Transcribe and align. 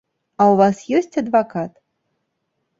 А 0.41 0.45
ў 0.45 0.53
вас 0.61 0.81
ёсць 1.01 1.19
адвакат? 1.23 1.73